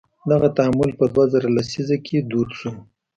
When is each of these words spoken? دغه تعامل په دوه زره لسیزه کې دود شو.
دغه 0.31 0.47
تعامل 0.57 0.89
په 0.99 1.05
دوه 1.13 1.25
زره 1.33 1.49
لسیزه 1.57 1.97
کې 2.05 2.17
دود 2.31 2.49
شو. 2.59 2.71